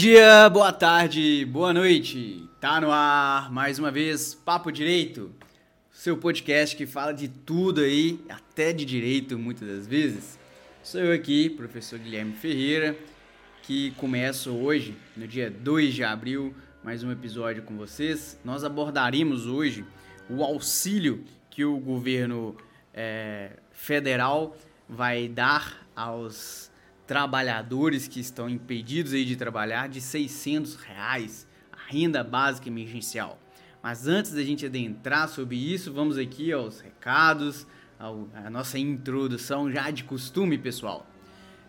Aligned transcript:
dia, 0.00 0.48
boa 0.48 0.72
tarde, 0.72 1.44
boa 1.44 1.74
noite. 1.74 2.48
Tá 2.58 2.80
no 2.80 2.90
ar 2.90 3.52
mais 3.52 3.78
uma 3.78 3.90
vez 3.90 4.34
Papo 4.34 4.72
Direito, 4.72 5.30
seu 5.90 6.16
podcast 6.16 6.74
que 6.74 6.86
fala 6.86 7.12
de 7.12 7.28
tudo 7.28 7.82
aí, 7.82 8.18
até 8.26 8.72
de 8.72 8.86
direito 8.86 9.38
muitas 9.38 9.68
das 9.68 9.86
vezes. 9.86 10.38
Sou 10.82 11.02
eu 11.02 11.12
aqui, 11.12 11.50
professor 11.50 11.98
Guilherme 11.98 12.32
Ferreira, 12.32 12.96
que 13.62 13.90
começo 13.90 14.50
hoje, 14.52 14.96
no 15.14 15.28
dia 15.28 15.50
2 15.50 15.92
de 15.92 16.02
abril, 16.02 16.54
mais 16.82 17.04
um 17.04 17.12
episódio 17.12 17.62
com 17.62 17.76
vocês. 17.76 18.40
Nós 18.42 18.64
abordaremos 18.64 19.46
hoje 19.46 19.84
o 20.30 20.42
auxílio 20.42 21.22
que 21.50 21.62
o 21.62 21.76
governo 21.76 22.56
é, 22.94 23.50
federal 23.70 24.56
vai 24.88 25.28
dar 25.28 25.86
aos 25.94 26.69
trabalhadores 27.10 28.06
que 28.06 28.20
estão 28.20 28.48
impedidos 28.48 29.12
aí 29.12 29.24
de 29.24 29.34
trabalhar 29.34 29.88
de 29.88 30.00
600 30.00 30.76
reais, 30.76 31.44
a 31.72 31.90
renda 31.90 32.22
básica 32.22 32.68
emergencial. 32.68 33.36
Mas 33.82 34.06
antes 34.06 34.30
da 34.30 34.44
gente 34.44 34.64
adentrar 34.64 35.28
sobre 35.28 35.56
isso, 35.56 35.92
vamos 35.92 36.16
aqui 36.16 36.52
aos 36.52 36.78
recados, 36.78 37.66
ao, 37.98 38.28
a 38.32 38.48
nossa 38.48 38.78
introdução 38.78 39.68
já 39.72 39.90
de 39.90 40.04
costume, 40.04 40.56
pessoal. 40.56 41.04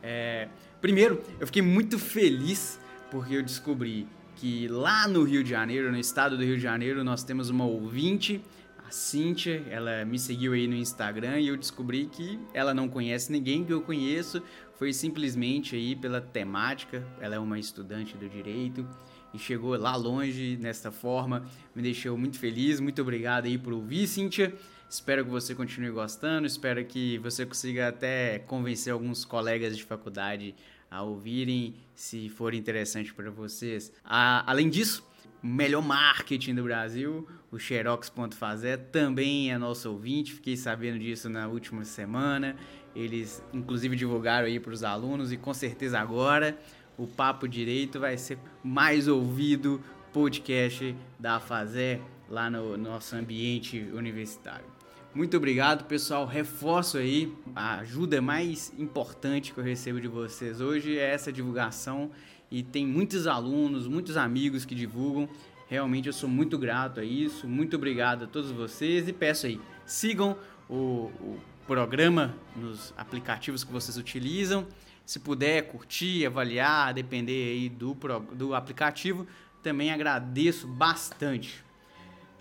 É, 0.04 0.48
primeiro, 0.80 1.24
eu 1.40 1.48
fiquei 1.48 1.64
muito 1.64 1.98
feliz 1.98 2.80
porque 3.10 3.34
eu 3.34 3.42
descobri 3.42 4.08
que 4.36 4.68
lá 4.68 5.08
no 5.08 5.24
Rio 5.24 5.44
de 5.44 5.50
Janeiro, 5.50 5.92
no 5.92 5.98
estado 5.98 6.38
do 6.38 6.44
Rio 6.44 6.58
de 6.58 6.62
Janeiro, 6.62 7.04
nós 7.04 7.24
temos 7.24 7.50
uma 7.50 7.66
ouvinte, 7.66 8.44
a 8.88 8.92
Cíntia, 8.92 9.64
ela 9.72 10.06
me 10.06 10.20
seguiu 10.20 10.54
aí 10.54 10.68
no 10.68 10.76
Instagram 10.76 11.40
e 11.40 11.48
eu 11.48 11.58
descobri 11.58 12.06
que 12.06 12.40
ela 12.54 12.76
não 12.76 12.88
conhece 12.88 13.32
ninguém 13.32 13.66
que 13.66 13.74
eu 13.74 13.82
conheço, 13.82 14.44
foi 14.82 14.94
simplesmente 14.94 15.76
aí 15.76 15.96
pela 15.96 16.20
temática, 16.20 17.08
ela 17.20 17.36
é 17.36 17.40
uma 17.40 17.60
estudante 17.60 18.18
do 18.18 18.28
direito 18.28 18.84
e 19.32 19.38
chegou 19.38 19.78
lá 19.78 19.96
longe 19.96 20.58
nesta 20.60 20.92
forma, 20.92 21.46
me 21.76 21.84
deixou 21.84 22.18
muito 22.18 22.40
feliz, 22.40 22.80
muito 22.80 23.00
obrigado 23.00 23.46
aí 23.46 23.60
por 23.60 23.74
ouvir, 23.74 24.08
Cíntia. 24.08 24.52
Espero 24.90 25.24
que 25.24 25.30
você 25.30 25.54
continue 25.54 25.92
gostando, 25.92 26.48
espero 26.48 26.84
que 26.84 27.20
você 27.20 27.46
consiga 27.46 27.90
até 27.90 28.40
convencer 28.40 28.92
alguns 28.92 29.24
colegas 29.24 29.78
de 29.78 29.84
faculdade 29.84 30.56
a 30.90 31.04
ouvirem, 31.04 31.76
se 31.94 32.28
for 32.30 32.52
interessante 32.52 33.14
para 33.14 33.30
vocês. 33.30 33.94
Além 34.04 34.68
disso, 34.68 35.08
o 35.44 35.48
melhor 35.48 35.84
marketing 35.84 36.56
do 36.56 36.64
Brasil, 36.64 37.28
o 37.52 37.60
Xerox.fazer, 37.60 38.80
também 38.92 39.52
é 39.52 39.58
nosso 39.58 39.92
ouvinte, 39.92 40.34
fiquei 40.34 40.58
sabendo 40.58 40.98
disso 40.98 41.30
na 41.30 41.48
última 41.48 41.86
semana. 41.86 42.56
Eles, 42.96 43.44
inclusive, 43.54 43.96
divulgaram 43.96 44.48
aí 44.48 44.60
para 44.60 44.74
os 44.74 44.84
alunos 44.84 45.32
e 45.32 45.38
com 45.38 45.54
certeza 45.54 46.00
agora 46.00 46.58
o 46.98 47.08
Papo 47.08 47.48
Direito 47.48 48.00
vai 48.00 48.18
ser 48.18 48.38
mais 48.64 49.08
ouvido 49.08 49.82
podcast 50.14 50.96
da 51.20 51.40
Fazer 51.40 52.02
lá 52.30 52.50
no 52.50 52.78
nosso 52.78 53.16
ambiente 53.16 53.80
universitário. 53.94 54.66
Muito 55.14 55.36
obrigado, 55.36 55.86
pessoal. 55.86 56.26
Reforço 56.26 56.98
aí, 56.98 57.34
a 57.54 57.80
ajuda 57.80 58.22
mais 58.22 58.74
importante 58.78 59.54
que 59.54 59.60
eu 59.60 59.64
recebo 59.64 60.00
de 60.00 60.08
vocês 60.08 60.62
hoje 60.62 60.98
é 60.98 61.12
essa 61.12 61.34
divulgação 61.34 62.12
e 62.50 62.64
tem 62.64 62.88
muitos 62.88 63.28
alunos, 63.28 63.88
muitos 63.88 64.16
amigos 64.16 64.64
que 64.64 64.74
divulgam. 64.74 65.28
Realmente 65.68 66.08
eu 66.08 66.14
sou 66.14 66.30
muito 66.30 66.58
grato 66.58 67.02
a 67.02 67.04
isso. 67.04 67.48
Muito 67.48 67.76
obrigado 67.76 68.24
a 68.24 68.28
todos 68.28 68.52
vocês 68.52 69.08
e 69.08 69.14
peço 69.14 69.48
aí, 69.48 69.60
sigam 69.86 70.38
o, 70.70 71.12
o 71.20 71.40
programa 71.72 72.36
nos 72.54 72.94
aplicativos 72.98 73.64
que 73.64 73.72
vocês 73.72 73.96
utilizam. 73.96 74.68
Se 75.06 75.22
puder 75.22 75.70
curtir, 75.70 76.26
avaliar, 76.26 76.94
depender 76.94 77.54
aí 77.54 77.70
do, 77.70 77.98
do 78.34 78.54
aplicativo, 78.54 79.26
também 79.64 79.90
agradeço 79.90 80.68
bastante. 80.68 81.64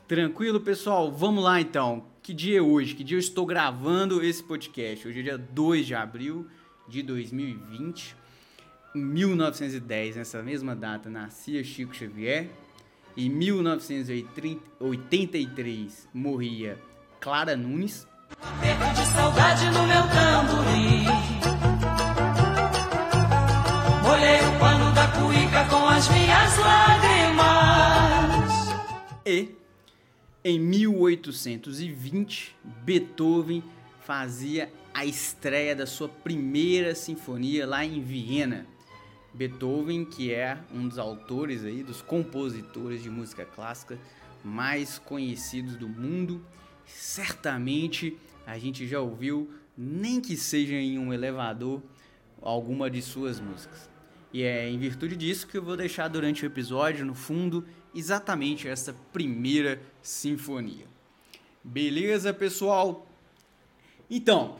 Tranquilo, 0.08 0.60
pessoal? 0.60 1.12
Vamos 1.12 1.44
lá 1.44 1.60
então. 1.60 2.06
Que 2.20 2.34
dia 2.34 2.58
é 2.58 2.60
hoje? 2.60 2.96
Que 2.96 3.04
dia 3.04 3.16
eu 3.16 3.20
estou 3.20 3.46
gravando 3.46 4.20
esse 4.20 4.42
podcast? 4.42 5.06
Hoje 5.06 5.20
é 5.20 5.22
dia 5.22 5.38
2 5.38 5.86
de 5.86 5.94
abril 5.94 6.48
de 6.88 7.00
2020. 7.00 8.16
Em 8.96 9.00
1910, 9.00 10.16
nessa 10.16 10.42
mesma 10.42 10.74
data, 10.74 11.08
nascia 11.08 11.62
Chico 11.62 11.94
Xavier. 11.94 12.50
Em 13.16 13.30
1983 13.30 16.08
morria 16.12 16.76
Clara 17.20 17.56
Nunes. 17.56 18.09
Molhei 24.02 24.40
o 24.40 24.58
pano 24.58 24.92
da 24.92 25.08
com 25.68 25.88
as 25.88 26.08
minhas 26.08 26.58
lágrimas. 26.58 27.50
E 29.24 29.54
em 30.42 30.58
1820, 30.58 32.56
Beethoven 32.82 33.62
fazia 34.00 34.72
a 34.92 35.04
estreia 35.04 35.76
da 35.76 35.86
sua 35.86 36.08
primeira 36.08 36.94
sinfonia 36.94 37.66
lá 37.66 37.84
em 37.84 38.00
Viena. 38.02 38.66
Beethoven, 39.32 40.04
que 40.04 40.32
é 40.32 40.58
um 40.72 40.88
dos 40.88 40.98
autores 40.98 41.64
aí, 41.64 41.82
dos 41.82 42.02
compositores 42.02 43.02
de 43.02 43.10
música 43.10 43.44
clássica 43.44 43.98
mais 44.42 44.98
conhecidos 44.98 45.76
do 45.76 45.88
mundo, 45.88 46.44
certamente 46.94 48.16
a 48.46 48.58
gente 48.58 48.86
já 48.86 49.00
ouviu, 49.00 49.50
nem 49.76 50.20
que 50.20 50.36
seja 50.36 50.74
em 50.74 50.98
um 50.98 51.12
elevador, 51.12 51.82
alguma 52.40 52.90
de 52.90 53.00
suas 53.02 53.40
músicas. 53.40 53.88
E 54.32 54.42
é 54.42 54.68
em 54.68 54.78
virtude 54.78 55.16
disso 55.16 55.46
que 55.46 55.58
eu 55.58 55.62
vou 55.62 55.76
deixar 55.76 56.08
durante 56.08 56.44
o 56.44 56.46
episódio, 56.46 57.04
no 57.04 57.14
fundo, 57.14 57.66
exatamente 57.94 58.68
essa 58.68 58.94
primeira 59.12 59.80
sinfonia. 60.02 60.86
Beleza, 61.62 62.32
pessoal? 62.32 63.06
Então, 64.08 64.58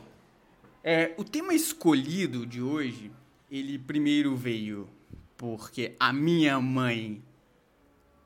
é, 0.83 1.13
o 1.17 1.23
tema 1.23 1.53
escolhido 1.53 2.45
de 2.45 2.61
hoje, 2.61 3.11
ele 3.49 3.77
primeiro 3.79 4.35
veio 4.35 4.89
porque 5.37 5.95
a 5.99 6.13
minha 6.13 6.59
mãe 6.59 7.21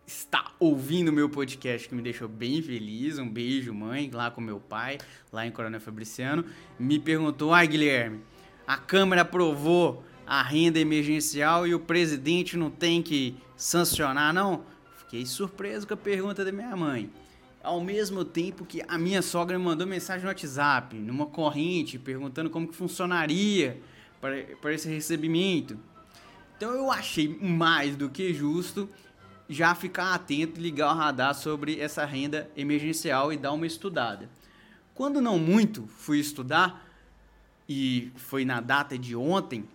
está 0.06 0.54
ouvindo 0.60 1.12
meu 1.12 1.30
podcast, 1.30 1.88
que 1.88 1.96
me 1.96 2.02
deixou 2.02 2.28
bem 2.28 2.62
feliz. 2.62 3.18
Um 3.18 3.30
beijo, 3.30 3.74
mãe, 3.74 4.10
lá 4.14 4.32
com 4.32 4.42
meu 4.42 4.60
pai, 4.60 4.98
lá 5.32 5.46
em 5.46 5.52
Coronel 5.52 5.82
Fabriciano. 5.82 6.46
Me 6.80 7.00
perguntou: 7.00 7.54
ai, 7.54 7.68
Guilherme, 7.68 8.22
a 8.68 8.78
Câmara 8.78 9.22
aprovou 9.22 10.04
a 10.26 10.42
renda 10.42 10.80
emergencial 10.80 11.68
e 11.68 11.76
o 11.76 11.80
presidente 11.80 12.58
não 12.58 12.72
tem 12.72 13.02
que 13.02 13.36
sancionar, 13.56 14.34
não? 14.34 14.64
Fiquei 14.98 15.26
surpreso 15.26 15.88
com 15.88 15.94
a 15.94 15.98
pergunta 15.98 16.44
da 16.44 16.52
minha 16.52 16.76
mãe. 16.76 17.10
Ao 17.62 17.82
mesmo 17.82 18.24
tempo 18.24 18.66
que 18.66 18.82
a 18.88 18.98
minha 18.98 19.22
sogra 19.22 19.58
me 19.58 19.66
mandou 19.66 19.88
mensagem 19.88 20.24
no 20.24 20.28
WhatsApp, 20.28 20.96
numa 20.96 21.26
corrente, 21.26 21.98
perguntando 21.98 22.50
como 22.50 22.68
que 22.68 22.76
funcionaria 22.76 23.80
para, 24.22 24.44
para 24.62 24.74
esse 24.74 24.88
recebimento. 24.88 25.78
Então 26.58 26.74
eu 26.74 26.92
achei 26.92 27.28
mais 27.28 27.96
do 27.96 28.10
que 28.10 28.34
justo 28.34 28.90
já 29.48 29.76
ficar 29.76 30.14
atento 30.14 30.60
e 30.60 30.64
ligar 30.64 30.94
o 30.94 30.98
radar 30.98 31.36
sobre 31.36 31.80
essa 31.80 32.06
renda 32.06 32.50
emergencial 32.56 33.32
e 33.32 33.38
dar 33.38 33.52
uma 33.52 33.68
estudada. 33.68 34.30
Quando 34.94 35.22
não 35.22 35.38
muito, 35.38 35.88
fui 35.88 36.20
estudar 36.20 36.86
e 37.68 38.12
foi 38.16 38.46
na 38.46 38.62
data 38.62 38.98
de 38.98 39.16
ontem, 39.16 39.68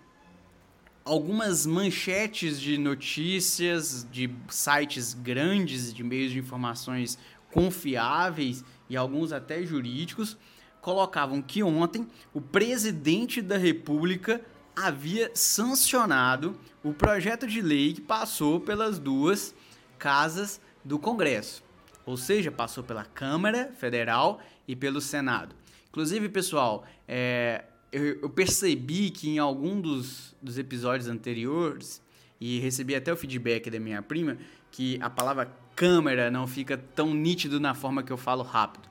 algumas 1.05 1.67
manchetes 1.67 2.61
de 2.61 2.79
notícias 2.79 4.07
de 4.11 4.31
sites 4.49 5.15
grandes, 5.15 5.93
de 5.93 6.03
meios 6.03 6.33
de 6.33 6.39
informações 6.39 7.19
confiáveis 7.51 8.65
e 8.89 8.97
alguns 8.97 9.33
até 9.33 9.63
jurídicos 9.63 10.37
colocavam 10.81 11.43
que 11.43 11.63
ontem 11.63 12.07
o 12.33 12.41
presidente 12.41 13.43
da 13.43 13.57
República 13.57 14.41
havia 14.75 15.31
sancionado 15.35 16.59
o 16.83 16.95
projeto 16.95 17.47
de 17.47 17.61
lei 17.61 17.93
que 17.93 18.01
passou 18.01 18.61
pelas 18.61 18.99
duas 18.99 19.55
casas 20.01 20.61
do 20.83 20.99
Congresso. 20.99 21.63
Ou 22.07 22.17
seja, 22.17 22.51
passou 22.51 22.83
pela 22.83 23.05
Câmara 23.05 23.73
Federal 23.79 24.41
e 24.67 24.75
pelo 24.75 25.01
Senado. 25.01 25.55
Inclusive, 25.91 26.29
pessoal, 26.31 26.85
é, 27.07 27.65
eu, 27.93 28.21
eu, 28.23 28.31
percebi 28.31 29.11
que 29.11 29.29
em 29.29 29.39
algum 29.39 29.81
dos, 29.81 30.35
dos 30.41 30.57
episódios 30.59 31.09
anteriores, 31.09 32.03
e 32.41 32.59
recebi 32.59 32.95
até 32.95 33.13
o 33.13 33.17
feedback 33.17 33.71
da 33.71 33.79
minha 33.79 34.01
prima, 34.01 34.39
que 34.71 34.99
a 35.03 35.11
palavra 35.11 35.53
câmera 35.77 36.31
não 36.31 36.47
fica 36.47 36.79
tão 36.79 37.13
nítido 37.13 37.61
na 37.61 37.75
forma 37.75 38.03
que 38.03 38.11
eu 38.11 38.17
falo 38.17 38.43
rápido. 38.43 38.89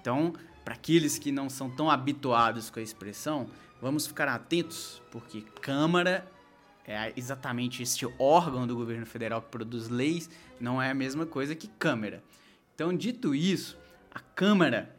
Então, 0.00 0.32
para 0.64 0.74
aqueles 0.74 1.18
que 1.18 1.32
não 1.32 1.50
são 1.50 1.68
tão 1.68 1.90
habituados 1.90 2.70
com 2.70 2.78
a 2.78 2.82
expressão, 2.82 3.48
vamos 3.80 4.06
ficar 4.06 4.28
atentos, 4.28 5.02
porque 5.10 5.40
Câmara 5.60 6.24
é 6.86 7.12
exatamente 7.16 7.82
este 7.82 8.06
órgão 8.18 8.66
do 8.66 8.74
governo 8.74 9.06
federal 9.06 9.40
que 9.42 9.50
produz 9.50 9.88
leis, 9.88 10.28
não 10.60 10.80
é 10.80 10.90
a 10.90 10.94
mesma 10.94 11.24
coisa 11.24 11.54
que 11.54 11.68
Câmara. 11.68 12.22
Então, 12.74 12.96
dito 12.96 13.34
isso, 13.34 13.78
a 14.10 14.18
Câmara 14.18 14.94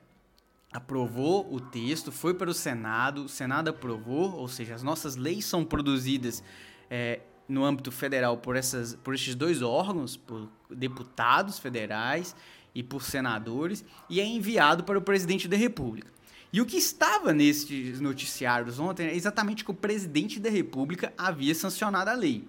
aprovou 0.71 1.53
o 1.53 1.59
texto, 1.59 2.11
foi 2.11 2.33
para 2.33 2.49
o 2.49 2.53
Senado, 2.53 3.25
o 3.25 3.29
Senado 3.29 3.69
aprovou, 3.69 4.33
ou 4.33 4.47
seja, 4.47 4.73
as 4.73 4.83
nossas 4.83 5.15
leis 5.15 5.45
são 5.45 5.65
produzidas 5.65 6.43
é, 6.89 7.19
no 7.47 7.65
âmbito 7.65 7.91
federal 7.91 8.37
por, 8.37 8.55
essas, 8.55 8.95
por 8.95 9.13
esses 9.13 9.35
dois 9.35 9.61
órgãos, 9.61 10.15
por 10.15 10.49
deputados 10.69 11.59
federais 11.59 12.35
e 12.73 12.81
por 12.81 13.03
senadores, 13.03 13.83
e 14.09 14.19
é 14.19 14.25
enviado 14.25 14.83
para 14.83 14.97
o 14.97 15.01
presidente 15.01 15.47
da 15.47 15.57
República. 15.57 16.12
E 16.53 16.61
o 16.61 16.67
que 16.67 16.77
estava 16.77 17.33
nesses 17.33 17.99
noticiários 17.99 18.77
ontem 18.77 19.07
é 19.07 19.15
exatamente 19.15 19.65
que 19.65 19.71
o 19.71 19.73
presidente 19.73 20.39
da 20.39 20.51
República 20.51 21.11
havia 21.17 21.55
sancionado 21.55 22.11
a 22.11 22.13
lei. 22.13 22.47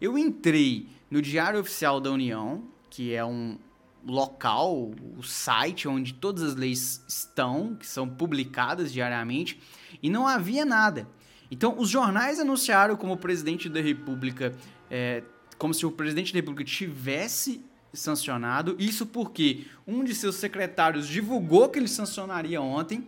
Eu 0.00 0.16
entrei 0.16 0.88
no 1.10 1.20
Diário 1.20 1.60
Oficial 1.60 2.00
da 2.00 2.10
União, 2.10 2.64
que 2.88 3.12
é 3.12 3.22
um 3.22 3.58
local, 4.06 4.92
o 5.18 5.22
site 5.22 5.86
onde 5.86 6.14
todas 6.14 6.42
as 6.42 6.54
leis 6.54 7.04
estão, 7.06 7.76
que 7.76 7.86
são 7.86 8.08
publicadas 8.08 8.90
diariamente, 8.90 9.60
e 10.02 10.08
não 10.08 10.26
havia 10.26 10.64
nada. 10.64 11.06
Então, 11.50 11.78
os 11.78 11.90
jornais 11.90 12.40
anunciaram 12.40 12.96
como 12.96 13.12
o 13.12 13.18
presidente 13.18 13.68
da 13.68 13.82
República, 13.82 14.56
é, 14.90 15.22
como 15.58 15.74
se 15.74 15.84
o 15.84 15.92
presidente 15.92 16.32
da 16.32 16.38
República 16.38 16.64
tivesse 16.64 17.62
sancionado. 17.92 18.74
Isso 18.78 19.04
porque 19.04 19.66
um 19.86 20.02
de 20.02 20.14
seus 20.14 20.36
secretários 20.36 21.06
divulgou 21.06 21.68
que 21.68 21.78
ele 21.78 21.86
sancionaria 21.86 22.62
ontem 22.62 23.06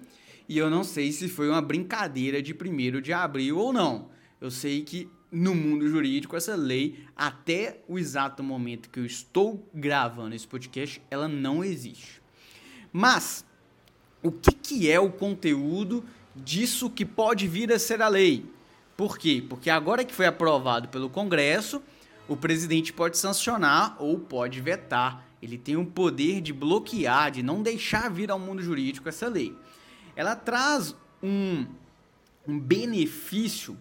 e 0.48 0.58
eu 0.58 0.68
não 0.68 0.84
sei 0.84 1.10
se 1.10 1.28
foi 1.28 1.48
uma 1.48 1.62
brincadeira 1.62 2.42
de 2.42 2.52
1 2.52 3.00
de 3.00 3.12
abril 3.12 3.58
ou 3.58 3.72
não. 3.72 4.10
Eu 4.40 4.50
sei 4.50 4.82
que 4.82 5.08
no 5.32 5.54
mundo 5.54 5.88
jurídico 5.88 6.36
essa 6.36 6.54
lei, 6.54 7.04
até 7.16 7.80
o 7.88 7.98
exato 7.98 8.42
momento 8.42 8.90
que 8.90 9.00
eu 9.00 9.06
estou 9.06 9.68
gravando 9.74 10.34
esse 10.34 10.46
podcast, 10.46 11.00
ela 11.10 11.26
não 11.26 11.64
existe. 11.64 12.22
Mas 12.92 13.44
o 14.22 14.30
que, 14.30 14.52
que 14.52 14.90
é 14.90 15.00
o 15.00 15.10
conteúdo 15.10 16.04
disso 16.36 16.90
que 16.90 17.04
pode 17.04 17.48
vir 17.48 17.72
a 17.72 17.78
ser 17.78 18.02
a 18.02 18.08
lei? 18.08 18.46
Por 18.96 19.18
quê? 19.18 19.42
Porque 19.48 19.70
agora 19.70 20.04
que 20.04 20.14
foi 20.14 20.26
aprovado 20.26 20.88
pelo 20.88 21.10
Congresso, 21.10 21.82
o 22.28 22.36
presidente 22.36 22.92
pode 22.92 23.18
sancionar 23.18 23.96
ou 23.98 24.18
pode 24.18 24.60
vetar. 24.60 25.26
Ele 25.42 25.58
tem 25.58 25.76
o 25.76 25.84
poder 25.84 26.40
de 26.40 26.52
bloquear, 26.52 27.30
de 27.30 27.42
não 27.42 27.62
deixar 27.62 28.08
vir 28.10 28.30
ao 28.30 28.38
mundo 28.38 28.62
jurídico 28.62 29.08
essa 29.08 29.26
lei 29.26 29.56
ela 30.16 30.36
traz 30.36 30.94
um, 31.22 31.66
um 32.46 32.58
benefício 32.58 33.78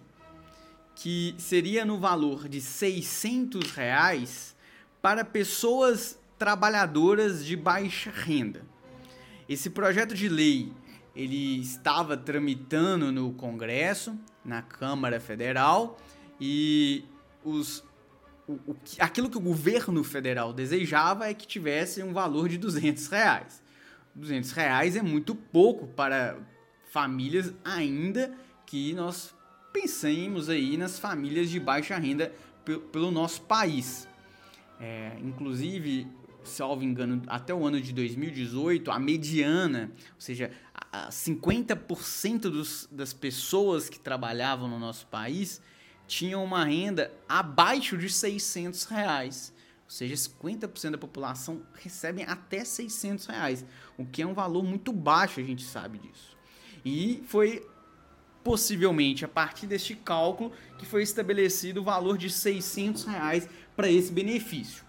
que 0.95 1.35
seria 1.37 1.85
no 1.85 1.99
valor 1.99 2.47
de 2.47 2.61
600 2.61 3.71
reais 3.71 4.55
para 5.01 5.25
pessoas 5.25 6.19
trabalhadoras 6.37 7.45
de 7.45 7.55
baixa 7.55 8.11
renda. 8.11 8.65
Esse 9.47 9.69
projeto 9.69 10.15
de 10.15 10.29
lei 10.29 10.71
ele 11.15 11.59
estava 11.59 12.17
tramitando 12.17 13.11
no 13.11 13.33
Congresso, 13.33 14.17
na 14.43 14.61
Câmara 14.61 15.19
Federal 15.19 15.97
e 16.39 17.05
os, 17.43 17.83
o, 18.47 18.53
o, 18.53 18.75
aquilo 18.99 19.29
que 19.29 19.37
o 19.37 19.41
governo 19.41 20.03
federal 20.03 20.53
desejava 20.53 21.29
é 21.29 21.33
que 21.33 21.47
tivesse 21.47 22.01
um 22.01 22.13
valor 22.13 22.49
de 22.49 22.57
200 22.57 23.07
reais. 23.07 23.62
200 24.15 24.51
reais 24.51 24.95
é 24.95 25.01
muito 25.01 25.35
pouco 25.35 25.87
para 25.87 26.37
famílias 26.91 27.53
ainda 27.63 28.33
que 28.65 28.93
nós 28.93 29.33
pensemos 29.71 30.49
aí 30.49 30.77
nas 30.77 30.99
famílias 30.99 31.49
de 31.49 31.59
baixa 31.59 31.97
renda 31.97 32.31
pelo 32.91 33.11
nosso 33.11 33.41
país. 33.41 34.07
É, 34.79 35.17
inclusive, 35.21 36.07
salvo 36.43 36.83
engano, 36.83 37.21
até 37.27 37.53
o 37.53 37.65
ano 37.65 37.81
de 37.81 37.91
2018, 37.93 38.91
a 38.91 38.99
mediana, 38.99 39.91
ou 40.13 40.21
seja, 40.21 40.51
50% 41.09 42.41
dos, 42.41 42.87
das 42.91 43.13
pessoas 43.13 43.89
que 43.89 43.99
trabalhavam 43.99 44.67
no 44.67 44.77
nosso 44.77 45.07
país 45.07 45.61
tinham 46.05 46.43
uma 46.43 46.65
renda 46.65 47.11
abaixo 47.27 47.97
de 47.97 48.09
600 48.09 48.83
reais. 48.85 49.53
Ou 49.85 49.91
seja, 49.91 50.15
50% 50.15 50.91
da 50.91 50.97
população 50.97 51.61
recebem 51.75 52.25
até 52.25 52.63
600 52.63 53.25
reais, 53.25 53.65
o 53.97 54.05
que 54.05 54.21
é 54.21 54.27
um 54.27 54.33
valor 54.33 54.63
muito 54.63 54.91
baixo, 54.91 55.39
a 55.39 55.43
gente 55.43 55.63
sabe 55.63 55.99
disso. 55.99 56.35
E 56.83 57.23
foi 57.27 57.67
possivelmente 58.43 59.23
a 59.23 59.27
partir 59.27 59.67
deste 59.67 59.95
cálculo 59.95 60.51
que 60.77 60.85
foi 60.85 61.03
estabelecido 61.03 61.81
o 61.81 61.83
valor 61.83 62.17
de 62.17 62.29
600 62.29 63.05
reais 63.05 63.47
para 63.75 63.89
esse 63.89 64.11
benefício. 64.11 64.83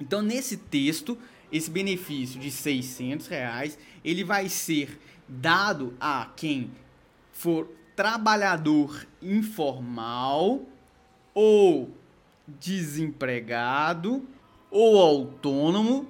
Então, 0.00 0.20
nesse 0.20 0.56
texto, 0.56 1.16
esse 1.50 1.70
benefício 1.70 2.40
de 2.40 2.50
600 2.50 3.28
reais, 3.28 3.78
ele 4.04 4.24
vai 4.24 4.48
ser 4.48 4.98
dado 5.28 5.94
a 6.00 6.30
quem 6.36 6.70
for 7.32 7.68
trabalhador 7.94 9.06
informal 9.22 10.62
ou 11.32 11.94
desempregado, 12.46 14.26
ou 14.70 14.98
autônomo, 14.98 16.08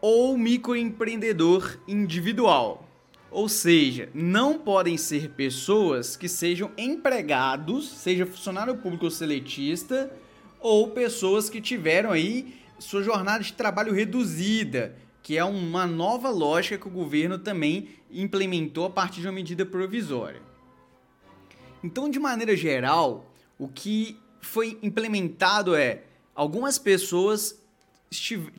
ou 0.00 0.36
microempreendedor 0.36 1.78
individual. 1.86 2.88
Ou 3.30 3.48
seja, 3.48 4.08
não 4.12 4.58
podem 4.58 4.96
ser 4.96 5.30
pessoas 5.30 6.16
que 6.16 6.28
sejam 6.28 6.70
empregados, 6.76 7.88
seja 7.88 8.26
funcionário 8.26 8.76
público 8.78 9.04
ou 9.04 9.10
seletista, 9.10 10.12
ou 10.58 10.90
pessoas 10.90 11.48
que 11.48 11.60
tiveram 11.60 12.10
aí 12.10 12.54
sua 12.78 13.02
jornada 13.02 13.44
de 13.44 13.52
trabalho 13.52 13.92
reduzida, 13.92 14.96
que 15.22 15.36
é 15.36 15.44
uma 15.44 15.86
nova 15.86 16.30
lógica 16.30 16.78
que 16.78 16.88
o 16.88 16.90
governo 16.90 17.38
também 17.38 17.90
implementou 18.10 18.86
a 18.86 18.90
partir 18.90 19.20
de 19.20 19.28
uma 19.28 19.32
medida 19.32 19.64
provisória. 19.64 20.42
Então, 21.84 22.10
de 22.10 22.18
maneira 22.18 22.56
geral, 22.56 23.32
o 23.58 23.68
que 23.68 24.18
foi 24.40 24.78
implementado 24.82 25.74
é 25.74 26.02
algumas 26.34 26.78
pessoas 26.78 27.60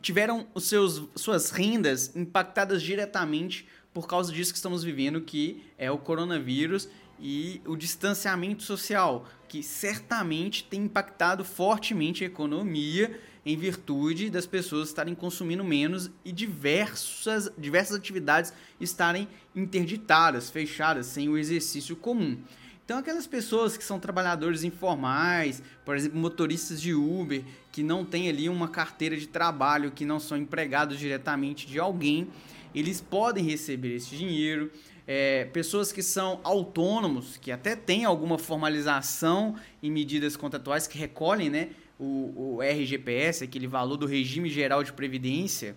tiveram 0.00 0.46
os 0.54 0.64
seus, 0.64 1.02
suas 1.14 1.50
rendas 1.50 2.14
impactadas 2.16 2.82
diretamente 2.82 3.68
por 3.92 4.06
causa 4.06 4.32
disso 4.32 4.52
que 4.52 4.56
estamos 4.56 4.82
vivendo, 4.82 5.20
que 5.20 5.62
é 5.76 5.90
o 5.90 5.98
coronavírus 5.98 6.88
e 7.20 7.60
o 7.66 7.76
distanciamento 7.76 8.62
social, 8.62 9.28
que 9.46 9.62
certamente 9.62 10.64
tem 10.64 10.84
impactado 10.84 11.44
fortemente 11.44 12.24
a 12.24 12.26
economia 12.26 13.20
em 13.44 13.56
virtude 13.56 14.30
das 14.30 14.46
pessoas 14.46 14.88
estarem 14.88 15.14
consumindo 15.14 15.62
menos 15.62 16.10
e 16.24 16.32
diversas, 16.32 17.50
diversas 17.58 17.96
atividades 17.96 18.52
estarem 18.80 19.28
interditadas, 19.54 20.48
fechadas, 20.48 21.06
sem 21.06 21.28
o 21.28 21.36
exercício 21.36 21.94
comum. 21.96 22.38
Então, 22.84 22.98
aquelas 22.98 23.26
pessoas 23.26 23.76
que 23.76 23.84
são 23.84 24.00
trabalhadores 24.00 24.64
informais, 24.64 25.62
por 25.84 25.96
exemplo, 25.96 26.18
motoristas 26.18 26.80
de 26.80 26.92
Uber, 26.92 27.44
que 27.70 27.82
não 27.82 28.04
têm 28.04 28.28
ali 28.28 28.48
uma 28.48 28.68
carteira 28.68 29.16
de 29.16 29.28
trabalho, 29.28 29.92
que 29.92 30.04
não 30.04 30.18
são 30.18 30.36
empregados 30.36 30.98
diretamente 30.98 31.66
de 31.66 31.78
alguém, 31.78 32.28
eles 32.74 33.00
podem 33.00 33.44
receber 33.44 33.96
esse 33.96 34.16
dinheiro. 34.16 34.70
É, 35.06 35.44
pessoas 35.46 35.92
que 35.92 36.02
são 36.02 36.40
autônomos, 36.42 37.36
que 37.36 37.52
até 37.52 37.76
têm 37.76 38.04
alguma 38.04 38.36
formalização 38.38 39.56
em 39.82 39.90
medidas 39.90 40.36
contratuais 40.36 40.86
que 40.86 40.98
recolhem 40.98 41.50
né, 41.50 41.70
o, 41.98 42.56
o 42.56 42.62
RGPS, 42.62 43.44
aquele 43.44 43.66
valor 43.68 43.96
do 43.96 44.06
regime 44.06 44.48
geral 44.48 44.82
de 44.82 44.92
previdência, 44.92 45.76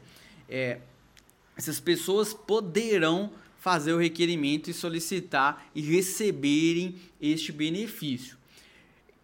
é, 0.49 0.79
essas 1.55 1.79
pessoas 1.79 2.33
poderão 2.33 3.31
fazer 3.65 3.91
o 3.93 3.97
requerimento 3.97 4.69
e 4.69 4.73
solicitar 4.75 5.65
e 5.73 5.81
receberem 5.81 6.97
este 7.19 7.51
benefício. 7.51 8.37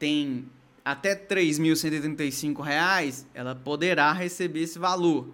tem 0.00 0.46
até 0.84 1.10
R$ 1.10 1.26
3.135, 1.28 3.24
ela 3.34 3.54
poderá 3.54 4.12
receber 4.12 4.62
esse 4.62 4.78
valor, 4.78 5.28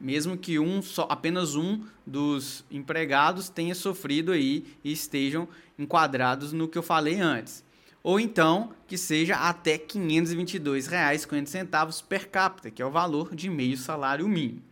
mesmo 0.00 0.36
que 0.36 0.58
um 0.58 0.82
só, 0.82 1.06
apenas 1.08 1.54
um 1.54 1.80
dos 2.06 2.64
empregados 2.70 3.48
tenha 3.48 3.74
sofrido 3.74 4.32
aí 4.32 4.66
e 4.82 4.92
estejam 4.92 5.48
enquadrados 5.78 6.52
no 6.52 6.68
que 6.68 6.76
eu 6.76 6.82
falei 6.82 7.20
antes. 7.20 7.64
Ou 8.02 8.18
então 8.18 8.72
que 8.88 8.96
seja 8.96 9.36
até 9.36 9.72
R$ 9.72 9.84
522,50 9.88 12.02
per 12.08 12.28
capita, 12.28 12.70
que 12.70 12.80
é 12.80 12.86
o 12.86 12.90
valor 12.90 13.34
de 13.34 13.50
meio 13.50 13.76
salário 13.76 14.26
mínimo. 14.26 14.62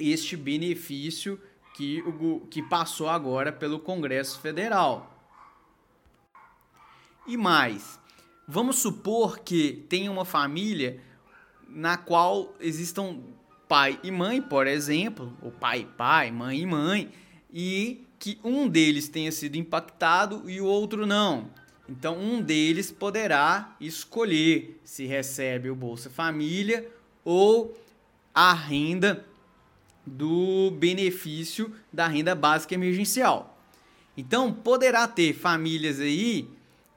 este 0.00 0.36
benefício 0.36 1.40
que, 1.74 2.02
o, 2.02 2.40
que 2.50 2.60
passou 2.60 3.08
agora 3.08 3.52
pelo 3.52 3.78
Congresso 3.78 4.40
Federal. 4.40 5.08
E 7.24 7.36
mais, 7.36 8.00
Vamos 8.46 8.76
supor 8.76 9.38
que 9.38 9.84
tenha 9.88 10.10
uma 10.10 10.24
família 10.24 11.00
na 11.68 11.96
qual 11.96 12.54
existam 12.60 13.20
pai 13.68 13.98
e 14.02 14.10
mãe, 14.10 14.42
por 14.42 14.66
exemplo, 14.66 15.36
ou 15.40 15.50
pai 15.50 15.80
e 15.80 15.84
pai, 15.86 16.30
mãe 16.30 16.60
e 16.60 16.66
mãe, 16.66 17.10
e 17.52 18.04
que 18.18 18.38
um 18.44 18.68
deles 18.68 19.08
tenha 19.08 19.32
sido 19.32 19.56
impactado 19.56 20.48
e 20.48 20.60
o 20.60 20.66
outro 20.66 21.06
não. 21.06 21.50
Então, 21.88 22.18
um 22.18 22.40
deles 22.40 22.90
poderá 22.90 23.74
escolher 23.80 24.80
se 24.84 25.06
recebe 25.06 25.70
o 25.70 25.74
Bolsa 25.74 26.08
Família 26.10 26.88
ou 27.24 27.76
a 28.34 28.52
renda 28.52 29.24
do 30.06 30.70
benefício 30.72 31.74
da 31.92 32.06
renda 32.06 32.34
básica 32.34 32.74
emergencial. 32.74 33.58
Então, 34.16 34.52
poderá 34.52 35.08
ter 35.08 35.32
famílias 35.32 36.00
aí 36.00 36.48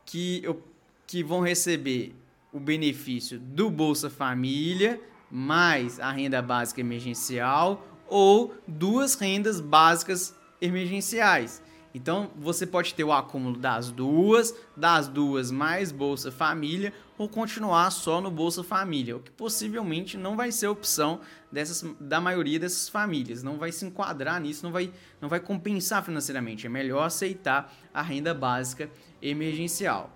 que 0.06 0.42
eu 0.44 0.62
que 1.08 1.24
vão 1.24 1.42
receber 1.42 2.16
o 2.52 2.60
benefício 2.60 3.40
do 3.40 3.70
Bolsa 3.70 4.10
Família 4.10 5.00
mais 5.30 6.00
a 6.00 6.12
renda 6.12 6.42
básica 6.42 6.82
emergencial 6.82 7.86
ou 8.08 8.56
duas 8.68 9.16
rendas 9.16 9.60
básicas 9.60 10.36
emergenciais. 10.62 11.62
Então 11.94 12.30
você 12.36 12.68
pode 12.68 12.94
ter 12.94 13.06
o 13.06 13.14
acúmulo 13.14 13.58
das 13.58 13.90
duas, 13.90 14.54
das 14.76 15.08
duas 15.08 15.50
mais 15.50 15.94
Bolsa 15.94 16.30
Família 16.30 16.94
ou 17.18 17.30
continuar 17.30 17.90
só 17.90 18.20
no 18.20 18.30
Bolsa 18.30 18.64
Família, 18.64 19.16
o 19.16 19.22
que 19.22 19.32
possivelmente 19.32 20.18
não 20.18 20.36
vai 20.36 20.52
ser 20.52 20.68
opção 20.68 21.22
dessas, 21.50 21.90
da 22.00 22.20
maioria 22.20 22.60
dessas 22.60 22.90
famílias, 22.90 23.42
não 23.42 23.58
vai 23.58 23.72
se 23.72 23.86
enquadrar 23.86 24.42
nisso, 24.42 24.66
não 24.66 24.74
vai, 24.74 24.92
não 25.22 25.30
vai 25.30 25.40
compensar 25.40 26.04
financeiramente. 26.04 26.68
É 26.68 26.70
melhor 26.70 27.04
aceitar 27.04 27.74
a 27.94 28.02
renda 28.02 28.34
básica 28.34 28.90
emergencial. 29.22 30.12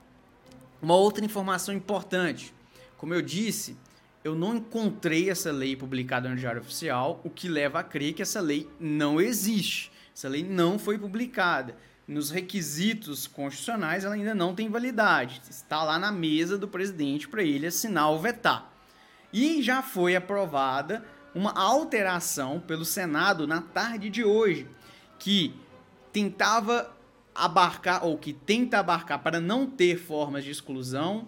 Uma 0.81 0.95
outra 0.95 1.25
informação 1.25 1.73
importante, 1.73 2.53
como 2.97 3.13
eu 3.13 3.21
disse, 3.21 3.77
eu 4.23 4.35
não 4.35 4.55
encontrei 4.55 5.29
essa 5.29 5.51
lei 5.51 5.75
publicada 5.75 6.29
no 6.29 6.35
Diário 6.35 6.61
Oficial, 6.61 7.21
o 7.23 7.29
que 7.29 7.47
leva 7.47 7.79
a 7.79 7.83
crer 7.83 8.13
que 8.13 8.21
essa 8.21 8.39
lei 8.39 8.69
não 8.79 9.19
existe. 9.19 9.91
Essa 10.15 10.27
lei 10.27 10.43
não 10.43 10.77
foi 10.77 10.97
publicada. 10.97 11.75
Nos 12.07 12.31
requisitos 12.31 13.27
constitucionais, 13.27 14.03
ela 14.03 14.15
ainda 14.15 14.33
não 14.33 14.55
tem 14.55 14.69
validade. 14.69 15.41
Está 15.49 15.83
lá 15.83 15.99
na 15.99 16.11
mesa 16.11 16.57
do 16.57 16.67
presidente 16.67 17.27
para 17.27 17.43
ele 17.43 17.67
assinar 17.67 18.09
ou 18.09 18.19
vetar. 18.19 18.73
E 19.31 19.61
já 19.61 19.81
foi 19.81 20.15
aprovada 20.15 21.05
uma 21.35 21.53
alteração 21.53 22.59
pelo 22.59 22.83
Senado 22.83 23.45
na 23.45 23.61
tarde 23.61 24.09
de 24.09 24.23
hoje, 24.23 24.67
que 25.19 25.53
tentava 26.11 26.91
abarcar, 27.43 28.05
ou 28.05 28.17
que 28.17 28.33
tenta 28.33 28.79
abarcar 28.79 29.19
para 29.19 29.39
não 29.39 29.65
ter 29.65 29.97
formas 29.97 30.43
de 30.43 30.51
exclusão, 30.51 31.27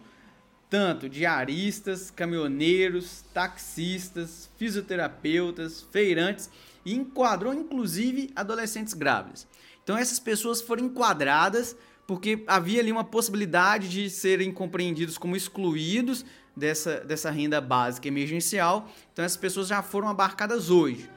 tanto 0.70 1.10
diaristas, 1.10 2.10
caminhoneiros, 2.10 3.24
taxistas, 3.34 4.50
fisioterapeutas, 4.58 5.82
feirantes, 5.92 6.50
e 6.86 6.94
enquadrou 6.96 7.54
inclusive 7.54 8.32
adolescentes 8.36 8.94
grávidas. 8.94 9.48
Então 9.84 9.98
essas 9.98 10.20
pessoas 10.20 10.62
foram 10.62 10.86
enquadradas 10.86 11.76
porque 12.08 12.44
havia 12.48 12.80
ali 12.80 12.92
uma 12.92 13.04
possibilidade 13.04 13.90
de 13.90 14.10
serem 14.10 14.52
compreendidos 14.52 15.18
como 15.18 15.36
excluídos 15.36 16.26
dessa, 16.56 17.02
dessa 17.02 17.30
renda 17.30 17.62
básica 17.62 18.08
emergencial. 18.08 18.90
Então 19.14 19.24
essas 19.24 19.38
pessoas 19.38 19.68
já 19.68 19.82
foram 19.82 20.08
abarcadas 20.08 20.70
hoje. 20.70 21.10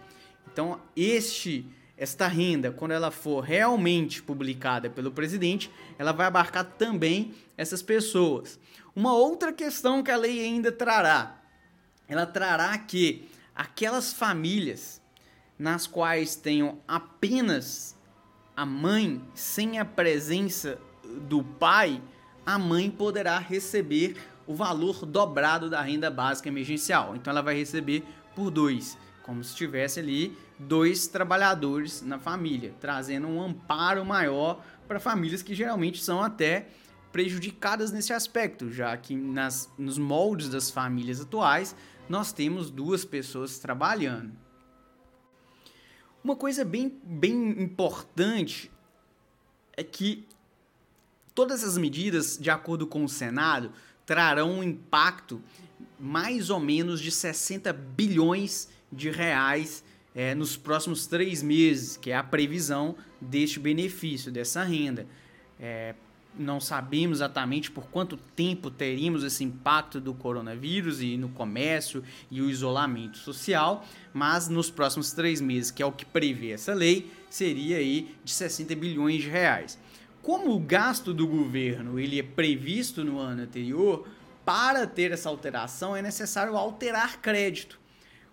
Então 0.53 0.81
este 0.97 1.67
esta 1.97 2.27
renda, 2.27 2.73
quando 2.73 2.93
ela 2.93 3.11
for 3.11 3.41
realmente 3.41 4.23
publicada 4.23 4.91
pelo 4.91 5.13
presidente, 5.13 5.71
ela 5.99 6.13
vai 6.13 6.27
abarcar 6.27 6.65
também 6.65 7.35
essas 7.57 7.83
pessoas. 7.83 8.59
Uma 8.95 9.15
outra 9.15 9.53
questão 9.53 10.03
que 10.03 10.11
a 10.11 10.17
lei 10.17 10.41
ainda 10.45 10.73
trará, 10.73 11.41
ela 12.09 12.27
trará 12.27 12.77
que 12.79 13.29
aquelas 13.55 14.13
famílias 14.13 15.01
nas 15.59 15.87
quais 15.87 16.35
tenham 16.35 16.79
apenas 16.87 17.97
a 18.57 18.67
mãe 18.67 19.23
sem 19.35 19.79
a 19.79 19.85
presença 19.85 20.79
do 21.29 21.43
pai, 21.43 22.03
a 22.45 22.59
mãe 22.59 22.91
poderá 22.91 23.39
receber 23.39 24.17
o 24.47 24.55
valor 24.55 25.07
dobrado 25.07 25.71
da 25.71 25.81
renda 25.81 26.11
básica 26.11 26.49
emergencial. 26.49 27.17
Então 27.17 27.31
ela 27.31 27.43
vai 27.43 27.57
receber 27.57 28.05
por 28.35 28.51
dois, 28.51 28.99
como 29.25 29.43
se 29.43 29.57
tivesse 29.57 29.99
ali 29.99 30.37
dois 30.59 31.09
trabalhadores 31.09 32.03
na 32.03 32.19
família, 32.19 32.75
trazendo 32.79 33.27
um 33.27 33.43
amparo 33.43 34.05
maior 34.05 34.63
para 34.87 35.01
famílias 35.01 35.43
que 35.43 35.55
geralmente 35.55 36.03
são 36.03 36.23
até 36.23 36.69
prejudicadas 37.11 37.91
nesse 37.91 38.13
aspecto, 38.13 38.71
já 38.71 38.95
que 38.97 39.17
nas, 39.17 39.71
nos 39.79 39.97
moldes 39.99 40.49
das 40.51 40.71
famílias 40.71 41.21
atuais 41.21 41.75
nós 42.09 42.33
temos 42.33 42.71
duas 42.71 43.05
pessoas 43.05 43.59
trabalhando. 43.59 44.33
Uma 46.23 46.37
coisa 46.37 46.65
bem, 46.65 47.01
bem 47.03 47.63
importante 47.63 48.71
é 49.75 49.83
que 49.83 50.27
todas 51.35 51.63
essas 51.63 51.79
medidas, 51.79 52.37
de 52.39 52.51
acordo 52.51 52.87
com 52.87 53.05
o 53.05 53.09
Senado, 53.09 53.73
trarão 54.05 54.59
um 54.59 54.63
impacto 54.63 55.41
mais 55.99 56.51
ou 56.51 56.61
menos 56.61 57.01
de 57.01 57.11
60 57.11 57.73
bilhões 57.73 58.69
de 58.69 58.75
reais 59.11 59.85
é, 60.15 60.35
nos 60.35 60.57
próximos 60.57 61.07
três 61.07 61.43
meses, 61.43 61.97
que 61.97 62.11
é 62.11 62.17
a 62.17 62.23
previsão 62.23 62.95
deste 63.21 63.59
benefício, 63.59 64.31
dessa 64.31 64.63
renda. 64.63 65.07
É, 65.59 65.95
não 66.37 66.61
sabemos 66.61 67.19
exatamente 67.19 67.71
por 67.71 67.87
quanto 67.87 68.17
tempo 68.17 68.71
teríamos 68.71 69.23
esse 69.23 69.45
impacto 69.45 70.01
do 70.01 70.13
coronavírus 70.13 71.01
e 71.01 71.17
no 71.17 71.29
comércio 71.29 72.03
e 72.31 72.41
o 72.41 72.51
isolamento 72.51 73.19
social, 73.19 73.85
mas 74.13 74.49
nos 74.49 74.71
próximos 74.71 75.13
três 75.13 75.41
meses, 75.41 75.71
que 75.71 75.83
é 75.83 75.87
o 75.87 75.93
que 75.93 76.05
prevê 76.05 76.51
essa 76.51 76.75
lei, 76.75 77.11
seria 77.31 77.77
aí 77.77 78.15
de 78.25 78.33
60 78.33 78.75
bilhões 78.75 79.23
de 79.23 79.29
reais. 79.29 79.79
Como 80.23 80.55
o 80.55 80.59
gasto 80.59 81.13
do 81.13 81.27
governo 81.27 81.99
ele 81.99 82.19
é 82.19 82.23
previsto 82.23 83.05
no 83.05 83.19
ano 83.19 83.43
anterior, 83.43 84.07
para 84.45 84.87
ter 84.87 85.13
essa 85.13 85.29
alteração 85.29 85.97
é 85.97 86.03
necessário 86.03 86.57
alterar 86.57 87.21
crédito. 87.21 87.79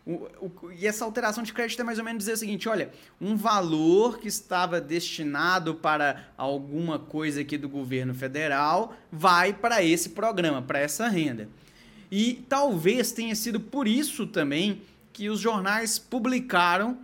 O, 0.05 0.27
o, 0.39 0.71
e 0.71 0.87
essa 0.87 1.05
alteração 1.05 1.43
de 1.43 1.53
crédito 1.53 1.79
é 1.79 1.83
mais 1.83 1.99
ou 1.99 2.05
menos 2.05 2.19
dizer 2.19 2.33
o 2.33 2.37
seguinte: 2.37 2.67
olha, 2.67 2.91
um 3.19 3.35
valor 3.35 4.19
que 4.19 4.27
estava 4.27 4.81
destinado 4.81 5.75
para 5.75 6.27
alguma 6.35 6.97
coisa 6.97 7.41
aqui 7.41 7.57
do 7.57 7.69
governo 7.69 8.13
federal 8.13 8.95
vai 9.11 9.53
para 9.53 9.83
esse 9.83 10.09
programa, 10.09 10.61
para 10.61 10.79
essa 10.79 11.07
renda. 11.07 11.47
E 12.11 12.43
talvez 12.49 13.11
tenha 13.11 13.35
sido 13.35 13.59
por 13.59 13.87
isso 13.87 14.25
também 14.27 14.81
que 15.13 15.29
os 15.29 15.39
jornais 15.39 15.99
publicaram 15.99 16.97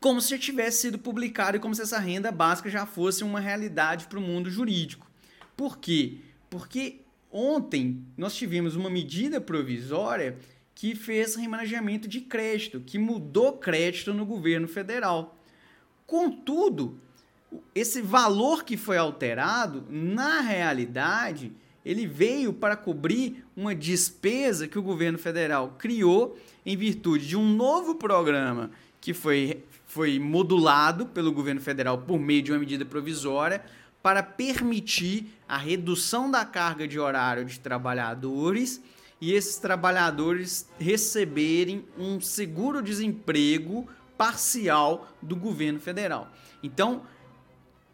como 0.00 0.20
se 0.20 0.30
já 0.30 0.38
tivesse 0.38 0.82
sido 0.82 0.98
publicado 0.98 1.56
e 1.56 1.60
como 1.60 1.74
se 1.74 1.80
essa 1.80 1.98
renda 1.98 2.32
básica 2.32 2.68
já 2.68 2.84
fosse 2.84 3.22
uma 3.22 3.38
realidade 3.38 4.06
para 4.06 4.18
o 4.18 4.22
mundo 4.22 4.50
jurídico. 4.50 5.08
Por 5.56 5.78
quê? 5.78 6.16
Porque 6.50 7.00
ontem 7.30 8.04
nós 8.16 8.34
tivemos 8.34 8.74
uma 8.74 8.90
medida 8.90 9.40
provisória 9.40 10.36
que 10.74 10.94
fez 10.94 11.34
remanejamento 11.36 12.08
de 12.08 12.20
crédito, 12.20 12.80
que 12.80 12.98
mudou 12.98 13.52
crédito 13.54 14.12
no 14.12 14.24
governo 14.24 14.66
federal. 14.66 15.38
Contudo, 16.06 16.98
esse 17.74 18.00
valor 18.00 18.64
que 18.64 18.76
foi 18.76 18.96
alterado, 18.96 19.84
na 19.88 20.40
realidade, 20.40 21.52
ele 21.84 22.06
veio 22.06 22.52
para 22.52 22.76
cobrir 22.76 23.44
uma 23.56 23.74
despesa 23.74 24.68
que 24.68 24.78
o 24.78 24.82
governo 24.82 25.18
federal 25.18 25.76
criou 25.78 26.38
em 26.64 26.76
virtude 26.76 27.26
de 27.26 27.36
um 27.36 27.54
novo 27.54 27.96
programa 27.96 28.70
que 29.00 29.12
foi, 29.12 29.64
foi 29.84 30.18
modulado 30.18 31.06
pelo 31.06 31.32
governo 31.32 31.60
federal 31.60 31.98
por 31.98 32.18
meio 32.18 32.42
de 32.42 32.52
uma 32.52 32.58
medida 32.58 32.84
provisória 32.84 33.62
para 34.02 34.22
permitir 34.22 35.26
a 35.48 35.56
redução 35.56 36.30
da 36.30 36.44
carga 36.44 36.86
de 36.86 36.98
horário 36.98 37.44
de 37.44 37.58
trabalhadores 37.58 38.80
e 39.22 39.34
esses 39.34 39.56
trabalhadores 39.56 40.68
receberem 40.80 41.84
um 41.96 42.20
seguro-desemprego 42.20 43.88
parcial 44.18 45.08
do 45.22 45.36
governo 45.36 45.78
federal. 45.78 46.28
Então, 46.60 47.02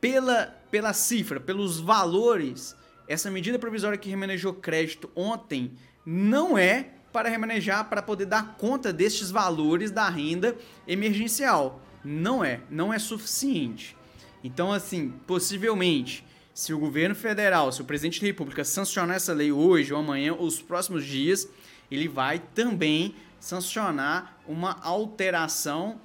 pela, 0.00 0.46
pela 0.70 0.94
cifra, 0.94 1.38
pelos 1.38 1.78
valores, 1.78 2.74
essa 3.06 3.30
medida 3.30 3.58
provisória 3.58 3.98
que 3.98 4.08
remanejou 4.08 4.54
crédito 4.54 5.10
ontem 5.14 5.72
não 6.04 6.56
é 6.56 6.92
para 7.12 7.28
remanejar 7.28 7.90
para 7.90 8.00
poder 8.00 8.24
dar 8.24 8.56
conta 8.56 8.90
destes 8.90 9.30
valores 9.30 9.90
da 9.90 10.08
renda 10.08 10.56
emergencial. 10.86 11.82
Não 12.02 12.42
é, 12.42 12.62
não 12.70 12.90
é 12.90 12.98
suficiente. 12.98 13.94
Então, 14.42 14.72
assim, 14.72 15.12
possivelmente 15.26 16.24
se 16.58 16.74
o 16.74 16.78
governo 16.80 17.14
federal, 17.14 17.70
se 17.70 17.80
o 17.80 17.84
presidente 17.84 18.20
da 18.20 18.26
República 18.26 18.64
sancionar 18.64 19.14
essa 19.14 19.32
lei 19.32 19.52
hoje 19.52 19.92
ou 19.92 20.00
amanhã 20.00 20.34
ou 20.34 20.44
os 20.44 20.60
próximos 20.60 21.04
dias, 21.04 21.48
ele 21.88 22.08
vai 22.08 22.40
também 22.52 23.14
sancionar 23.38 24.36
uma 24.44 24.72
alteração 24.82 26.00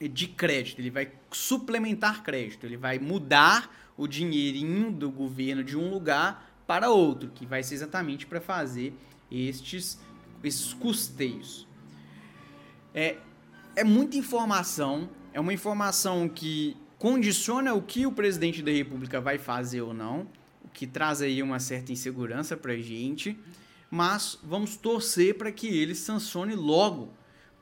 de 0.00 0.26
crédito, 0.26 0.80
ele 0.80 0.90
vai 0.90 1.12
suplementar 1.30 2.24
crédito, 2.24 2.66
ele 2.66 2.76
vai 2.76 2.98
mudar 2.98 3.72
o 3.96 4.08
dinheirinho 4.08 4.90
do 4.90 5.08
governo 5.08 5.62
de 5.62 5.78
um 5.78 5.88
lugar 5.88 6.52
para 6.66 6.90
outro, 6.90 7.30
que 7.30 7.46
vai 7.46 7.62
ser 7.62 7.76
exatamente 7.76 8.26
para 8.26 8.40
fazer 8.40 8.92
estes, 9.30 10.00
esses 10.42 10.74
custeios. 10.74 11.64
É, 12.92 13.18
é 13.76 13.84
muita 13.84 14.16
informação, 14.16 15.08
é 15.32 15.38
uma 15.38 15.52
informação 15.52 16.28
que 16.28 16.76
condiciona 17.00 17.72
o 17.72 17.80
que 17.80 18.04
o 18.04 18.12
presidente 18.12 18.62
da 18.62 18.70
República 18.70 19.22
vai 19.22 19.38
fazer 19.38 19.80
ou 19.80 19.94
não, 19.94 20.28
o 20.62 20.68
que 20.68 20.86
traz 20.86 21.22
aí 21.22 21.42
uma 21.42 21.58
certa 21.58 21.90
insegurança 21.90 22.58
para 22.58 22.74
a 22.74 22.76
gente, 22.76 23.38
mas 23.90 24.38
vamos 24.42 24.76
torcer 24.76 25.38
para 25.38 25.50
que 25.50 25.66
ele 25.66 25.94
sancione 25.94 26.54
logo, 26.54 27.08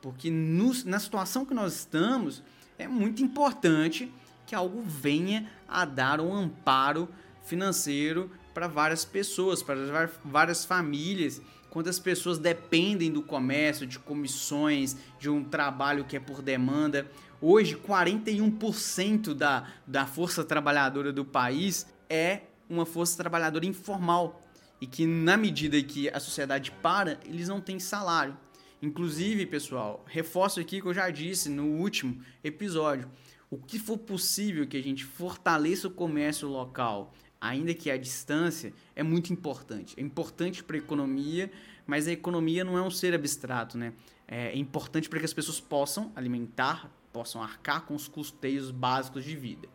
porque 0.01 0.29
no, 0.29 0.73
na 0.83 0.99
situação 0.99 1.45
que 1.45 1.53
nós 1.53 1.73
estamos, 1.73 2.43
é 2.77 2.85
muito 2.85 3.23
importante 3.23 4.11
que 4.45 4.53
algo 4.53 4.83
venha 4.83 5.49
a 5.69 5.85
dar 5.85 6.19
um 6.19 6.33
amparo 6.33 7.07
financeiro 7.45 8.29
para 8.53 8.67
várias 8.67 9.05
pessoas, 9.05 9.63
para 9.63 10.11
várias 10.25 10.65
famílias. 10.65 11.41
Quantas 11.69 11.99
pessoas 11.99 12.37
dependem 12.37 13.11
do 13.11 13.21
comércio, 13.21 13.85
de 13.85 13.99
comissões, 13.99 14.97
de 15.19 15.29
um 15.29 15.43
trabalho 15.43 16.03
que 16.05 16.15
é 16.15 16.19
por 16.19 16.41
demanda. 16.41 17.09
Hoje, 17.39 17.75
41% 17.75 19.33
da, 19.33 19.67
da 19.85 20.05
força 20.05 20.43
trabalhadora 20.43 21.13
do 21.13 21.23
país 21.23 21.85
é 22.09 22.41
uma 22.69 22.85
força 22.85 23.17
trabalhadora 23.17 23.65
informal 23.65 24.41
e 24.81 24.87
que, 24.87 25.05
na 25.05 25.37
medida 25.37 25.81
que 25.83 26.09
a 26.09 26.19
sociedade 26.19 26.71
para, 26.81 27.19
eles 27.25 27.47
não 27.47 27.61
têm 27.61 27.79
salário. 27.79 28.37
Inclusive, 28.81 29.45
pessoal, 29.45 30.05
reforço 30.07 30.59
aqui 30.59 30.81
que 30.81 30.87
eu 30.87 30.93
já 30.93 31.09
disse 31.09 31.49
no 31.49 31.65
último 31.65 32.21
episódio: 32.43 33.09
o 33.49 33.57
que 33.57 33.77
for 33.77 33.97
possível 33.97 34.65
que 34.67 34.77
a 34.77 34.83
gente 34.83 35.03
fortaleça 35.03 35.87
o 35.87 35.91
comércio 35.91 36.47
local, 36.47 37.13
ainda 37.41 37.73
que 37.73 37.89
à 37.89 37.97
distância, 37.97 38.73
é 38.95 39.03
muito 39.03 39.31
importante. 39.31 39.95
É 39.97 40.01
importante 40.01 40.63
para 40.63 40.75
a 40.75 40.79
economia, 40.79 41.51
mas 41.85 42.07
a 42.07 42.11
economia 42.11 42.63
não 42.63 42.77
é 42.77 42.81
um 42.81 42.91
ser 42.91 43.13
abstrato, 43.13 43.77
né? 43.77 43.93
É 44.27 44.55
importante 44.57 45.09
para 45.09 45.19
que 45.19 45.25
as 45.25 45.33
pessoas 45.33 45.59
possam 45.59 46.11
alimentar 46.15 46.91
possam 47.11 47.41
arcar 47.41 47.81
com 47.81 47.95
os 47.95 48.07
custeios 48.07 48.71
básicos 48.71 49.23
de 49.23 49.35
vida. 49.35 49.67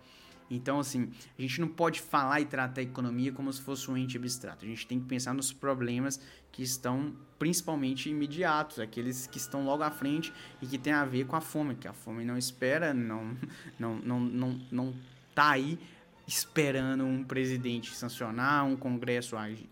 Então, 0.50 0.78
assim, 0.78 1.10
a 1.38 1.42
gente 1.42 1.60
não 1.60 1.68
pode 1.68 2.00
falar 2.00 2.40
e 2.40 2.44
tratar 2.44 2.80
a 2.80 2.84
economia 2.84 3.32
como 3.32 3.52
se 3.52 3.62
fosse 3.62 3.90
um 3.90 3.96
ente 3.96 4.16
abstrato. 4.16 4.64
A 4.64 4.68
gente 4.68 4.86
tem 4.86 5.00
que 5.00 5.06
pensar 5.06 5.32
nos 5.32 5.52
problemas 5.52 6.20
que 6.52 6.62
estão 6.62 7.14
principalmente 7.38 8.10
imediatos, 8.10 8.78
aqueles 8.78 9.26
que 9.26 9.38
estão 9.38 9.64
logo 9.64 9.82
à 9.82 9.90
frente 9.90 10.32
e 10.60 10.66
que 10.66 10.78
tem 10.78 10.92
a 10.92 11.04
ver 11.04 11.26
com 11.26 11.34
a 11.34 11.40
fome, 11.40 11.74
que 11.74 11.88
a 11.88 11.92
fome 11.92 12.24
não 12.24 12.36
espera, 12.36 12.94
não 12.94 13.36
não 13.78 13.96
não 13.96 14.20
não, 14.20 14.60
não 14.70 14.94
tá 15.34 15.50
aí 15.50 15.78
esperando 16.26 17.04
um 17.04 17.22
presidente 17.22 17.94
sancionar, 17.94 18.64
um 18.64 18.76
congresso 18.76 19.36
agir. 19.36 19.68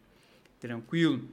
Tranquilo? 0.61 1.29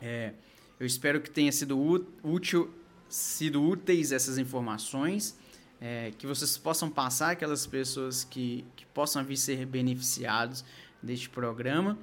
É, 0.00 0.34
eu 0.78 0.86
espero 0.86 1.20
que 1.20 1.30
tenha 1.30 1.50
sido 1.52 1.78
útil, 2.22 2.72
sido 3.08 3.62
úteis 3.62 4.12
essas 4.12 4.38
informações 4.38 5.36
é, 5.82 6.12
que 6.16 6.28
vocês 6.28 6.56
possam 6.56 6.88
passar 6.88 7.32
aquelas 7.32 7.66
pessoas 7.66 8.22
que, 8.22 8.64
que 8.76 8.86
possam 8.86 9.24
vir 9.24 9.36
ser 9.36 9.66
beneficiados 9.66 10.64
deste 11.02 11.28
programa. 11.28 11.98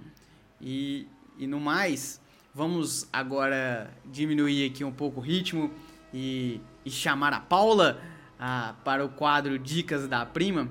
E, 0.59 1.07
e 1.37 1.47
no 1.47 1.61
mais, 1.61 2.19
vamos 2.53 3.07
agora 3.13 3.89
diminuir 4.05 4.69
aqui 4.69 4.83
um 4.83 4.91
pouco 4.91 5.21
o 5.21 5.23
ritmo 5.23 5.71
e, 6.13 6.59
e 6.83 6.91
chamar 6.91 7.31
a 7.31 7.39
Paula 7.39 8.01
a, 8.37 8.75
para 8.83 9.05
o 9.05 9.07
quadro 9.07 9.57
Dicas 9.57 10.09
da 10.09 10.25
Prima. 10.25 10.69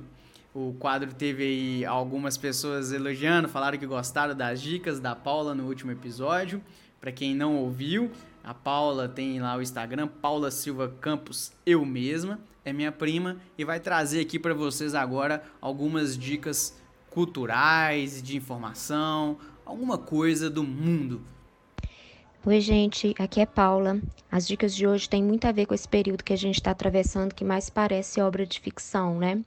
O 0.61 0.75
quadro 0.77 1.15
teve 1.15 1.45
aí 1.45 1.85
algumas 1.85 2.37
pessoas 2.37 2.91
elogiando, 2.91 3.49
falaram 3.49 3.79
que 3.79 3.87
gostaram 3.87 4.35
das 4.35 4.61
dicas 4.61 4.99
da 4.99 5.15
Paula 5.15 5.55
no 5.55 5.69
último 5.69 5.93
episódio. 5.93 6.61
Para 7.01 7.13
quem 7.13 7.33
não 7.33 7.55
ouviu, 7.59 8.11
a 8.43 8.53
Paula 8.53 9.09
tem 9.09 9.41
lá 9.41 9.57
o 9.57 9.63
Instagram, 9.63 10.09
Paula 10.09 10.51
Silva 10.51 10.93
Campos, 11.01 11.53
eu 11.65 11.85
mesma 11.85 12.41
é 12.65 12.73
minha 12.73 12.91
prima 12.91 13.37
e 13.57 13.65
vai 13.65 13.79
trazer 13.79 14.19
aqui 14.19 14.37
para 14.37 14.53
vocês 14.53 14.97
agora 14.97 15.45
algumas 15.61 16.19
dicas 16.19 16.77
culturais, 17.09 18.21
de 18.21 18.37
informação, 18.37 19.39
alguma 19.65 19.97
coisa 19.97 20.51
do 20.51 20.65
mundo. 20.65 21.23
Oi, 22.49 22.63
gente, 22.63 23.15
aqui 23.19 23.43
é 23.43 23.45
Paula. 23.45 24.01
As 24.31 24.47
dicas 24.47 24.75
de 24.75 24.87
hoje 24.87 25.07
têm 25.07 25.23
muito 25.23 25.45
a 25.47 25.53
ver 25.53 25.67
com 25.67 25.75
esse 25.75 25.87
período 25.87 26.25
que 26.25 26.33
a 26.33 26.37
gente 26.37 26.55
está 26.55 26.71
atravessando, 26.71 27.35
que 27.35 27.45
mais 27.45 27.69
parece 27.69 28.23
obra 28.23 28.47
de 28.47 28.59
ficção, 28.59 29.19
né? 29.19 29.43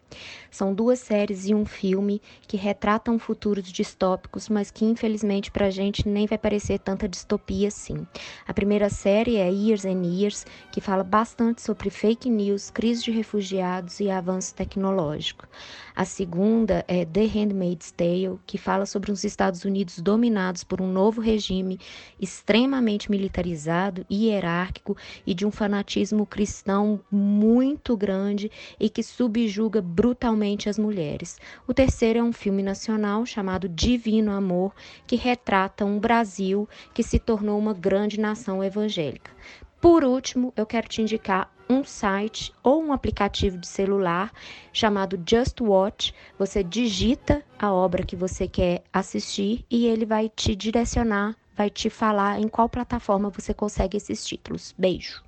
São 0.52 0.72
duas 0.72 1.00
séries 1.00 1.48
e 1.48 1.54
um 1.56 1.66
filme 1.66 2.22
que 2.48 2.58
retratam 2.58 3.18
futuros 3.18 3.72
distópicos, 3.72 4.50
mas 4.50 4.70
que 4.70 4.86
infelizmente 4.86 5.50
para 5.50 5.66
a 5.66 5.72
gente 5.72 6.08
nem 6.08 6.28
vai 6.28 6.38
parecer 6.38 6.78
tanta 6.78 7.10
distopia 7.10 7.70
assim. 7.70 8.06
A 8.48 8.54
primeira 8.54 8.88
série 8.88 9.38
é 9.38 9.52
Years 9.52 9.84
and 9.84 10.04
Years, 10.06 10.46
que 10.72 10.80
fala 10.80 11.04
bastante 11.04 11.60
sobre 11.64 11.90
fake 11.90 12.30
news, 12.30 12.70
crise 12.70 13.04
de 13.04 13.10
refugiados 13.10 14.00
e 14.00 14.12
avanço 14.12 14.54
tecnológico. 14.54 15.48
A 15.96 16.06
segunda 16.06 16.86
é 16.88 17.04
The 17.04 17.26
Handmaid's 17.26 17.92
Tale, 17.92 18.40
que 18.46 18.60
fala 18.60 18.86
sobre 18.86 19.12
os 19.12 19.24
Estados 19.24 19.66
Unidos 19.66 20.00
dominados 20.00 20.64
por 20.64 20.82
um 20.82 20.92
novo 20.92 21.20
regime 21.20 21.80
extremamente 22.20 22.91
militarizado 23.10 24.06
e 24.10 24.28
hierárquico 24.28 24.98
e 25.26 25.34
de 25.34 25.46
um 25.46 25.52
fanatismo 25.52 26.26
cristão 26.26 27.00
muito 27.12 27.96
grande 27.96 28.52
e 28.80 28.90
que 28.90 29.04
subjuga 29.04 29.82
brutalmente 29.82 30.68
as 30.68 30.78
mulheres. 30.78 31.38
O 31.68 31.74
terceiro 31.74 32.20
é 32.20 32.24
um 32.24 32.34
filme 32.34 32.64
nacional 32.64 33.26
chamado 33.26 33.70
Divino 33.70 34.32
Amor, 34.32 34.74
que 35.06 35.16
retrata 35.16 35.86
um 35.86 36.00
Brasil 36.00 36.68
que 36.94 37.04
se 37.04 37.20
tornou 37.20 37.58
uma 37.58 37.74
grande 37.74 38.20
nação 38.20 38.64
evangélica. 38.64 39.32
Por 39.80 40.04
último, 40.04 40.54
eu 40.56 40.66
quero 40.66 40.88
te 40.88 41.02
indicar 41.02 41.52
um 41.68 41.84
site 41.84 42.54
ou 42.62 42.84
um 42.84 42.92
aplicativo 42.92 43.58
de 43.58 43.68
celular 43.68 44.32
chamado 44.74 45.20
Just 45.28 45.62
Watch. 45.62 46.14
Você 46.38 46.64
digita 46.64 47.44
a 47.58 47.72
obra 47.72 48.04
que 48.04 48.16
você 48.16 48.48
quer 48.48 48.84
assistir 48.92 49.66
e 49.70 49.88
ele 49.88 50.06
vai 50.06 50.30
te 50.30 50.56
direcionar, 50.56 51.36
vai 51.62 51.70
te 51.70 51.92
falar 51.92 52.40
em 52.40 52.48
qual 52.48 52.68
plataforma 52.68 53.30
você 53.30 53.54
consegue 53.54 53.96
esses 53.96 54.26
títulos. 54.26 54.74
Beijo! 54.76 55.22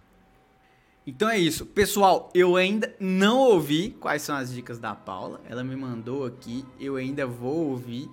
Então 1.05 1.29
é 1.29 1.37
isso. 1.37 1.63
Pessoal, 1.63 2.31
eu 2.33 2.55
ainda 2.55 2.91
não 2.99 3.37
ouvi 3.37 3.91
quais 3.99 4.23
são 4.23 4.35
as 4.35 4.51
dicas 4.51 4.79
da 4.79 4.95
Paula. 4.95 5.39
Ela 5.47 5.63
me 5.63 5.75
mandou 5.75 6.25
aqui, 6.25 6.65
eu 6.79 6.95
ainda 6.95 7.27
vou 7.27 7.69
ouvir. 7.69 8.09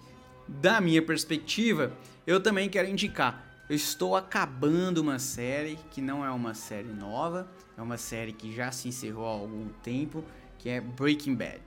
Da 0.47 0.83
minha 0.83 1.01
perspectiva, 1.01 1.93
eu 2.27 2.43
também 2.43 2.69
quero 2.69 2.89
indicar. 2.89 3.43
Eu 3.71 3.77
estou 3.77 4.15
acabando 4.15 4.99
uma 4.99 5.19
série 5.19 5.79
que 5.91 6.03
não 6.03 6.23
é 6.23 6.31
uma 6.31 6.53
série 6.53 6.93
nova, 6.93 7.49
é 7.79 7.81
uma 7.81 7.97
série 7.97 8.33
que 8.35 8.55
já 8.55 8.71
se 8.71 8.89
encerrou 8.89 9.25
há 9.25 9.31
algum 9.31 9.69
tempo, 9.83 10.23
que 10.59 10.69
é 10.69 10.79
Breaking 10.79 11.37
Bad. 11.37 11.63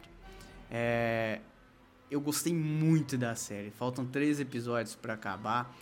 É... 0.70 1.40
Eu 2.12 2.22
gostei 2.22 2.54
muito 2.54 3.18
da 3.18 3.34
série. 3.34 3.72
Faltam 3.72 4.06
três 4.06 4.40
episódios 4.40 4.94
para 4.94 5.16
acabar. 5.16 5.74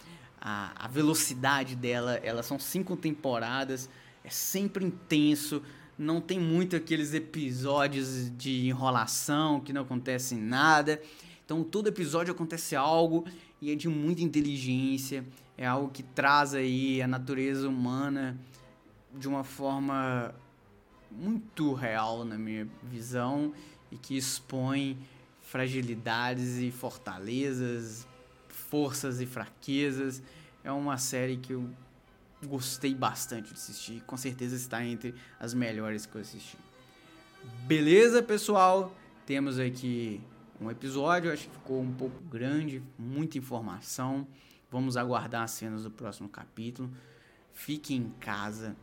A, 0.42 0.86
a 0.86 0.88
velocidade 0.88 1.76
dela, 1.76 2.16
elas 2.24 2.48
são 2.48 2.58
cinco 2.58 2.98
temporadas 2.98 3.88
é 4.24 4.30
sempre 4.30 4.86
intenso, 4.86 5.62
não 5.98 6.22
tem 6.22 6.40
muito 6.40 6.76
aqueles 6.76 7.14
episódios 7.14 8.36
de 8.38 8.68
enrolação 8.68 9.60
que 9.60 9.74
não 9.74 9.82
acontece 9.82 10.36
nada. 10.36 11.02
Então 11.44 11.64
todo 11.64 11.88
episódio 11.88 12.34
acontece 12.34 12.76
algo 12.76 13.26
e 13.62 13.72
é 13.72 13.76
de 13.76 13.88
muita 13.88 14.22
inteligência, 14.22 15.26
é 15.58 15.66
algo 15.66 15.90
que 15.90 16.04
traz 16.04 16.54
aí 16.54 17.02
a 17.02 17.08
natureza 17.08 17.68
humana 17.68 18.40
de 19.14 19.28
uma 19.28 19.44
forma 19.44 20.34
muito 21.12 21.74
real 21.74 22.24
na 22.24 22.38
minha 22.38 22.68
visão 22.84 23.54
e 23.92 23.98
que 23.98 24.16
expõe 24.16 24.98
fragilidades 25.42 26.58
e 26.60 26.72
fortalezas, 26.72 28.08
forças 28.72 29.20
e 29.20 29.26
fraquezas. 29.26 30.24
É 30.64 30.72
uma 30.72 30.98
série 30.98 31.36
que 31.36 31.52
eu 31.52 31.70
gostei 32.48 32.96
bastante 32.96 33.50
de 33.50 33.54
assistir. 33.54 34.02
Com 34.08 34.16
certeza 34.16 34.56
está 34.56 34.84
entre 34.84 35.14
as 35.38 35.54
melhores 35.54 36.06
que 36.06 36.16
eu 36.16 36.22
assisti. 36.22 36.58
Beleza, 37.68 38.24
pessoal? 38.24 38.96
Temos 39.26 39.60
aqui 39.60 40.22
um 40.60 40.72
episódio, 40.72 41.34
acho 41.34 41.50
que 41.50 41.54
ficou 41.54 41.82
um 41.82 41.94
pouco 41.94 42.18
grande, 42.24 42.82
muita 42.98 43.38
informação. 43.38 44.26
Vamos 44.72 44.96
aguardar 44.96 45.44
as 45.44 45.52
cenas 45.52 45.84
do 45.84 45.92
próximo 45.92 46.30
capítulo. 46.30 46.90
Fiquem 47.52 47.98
em 47.98 48.10
casa. 48.22 48.74